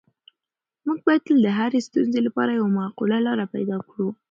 موږ 0.85 0.97
باید 1.05 1.21
تل 1.27 1.37
د 1.43 1.47
هرې 1.57 1.79
ستونزې 1.87 2.19
لپاره 2.27 2.51
یوه 2.59 2.71
معقوله 2.79 3.17
لاره 3.27 3.45
پیدا 3.55 3.77
کړو. 3.89 4.07